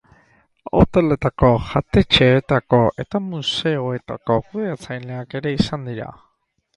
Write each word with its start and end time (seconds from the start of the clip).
Hoteletako, 0.77 1.49
jatetxeetako 1.73 2.79
eta 3.03 3.21
museoetako 3.25 4.39
kudeatzaileak 4.47 5.37
ere 5.41 5.53
izan 5.59 5.87
dira. 5.91 6.09